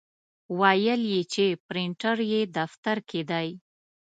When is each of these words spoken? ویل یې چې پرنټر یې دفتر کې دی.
ویل 0.59 1.01
یې 1.13 1.21
چې 1.33 1.45
پرنټر 1.67 2.17
یې 2.31 2.41
دفتر 2.57 2.97
کې 3.09 3.21
دی. 3.31 3.47